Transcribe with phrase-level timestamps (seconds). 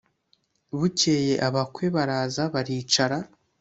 [0.77, 3.17] bukeye abakwe baraza baricara